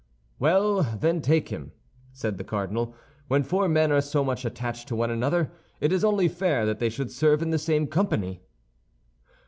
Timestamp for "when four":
3.27-3.67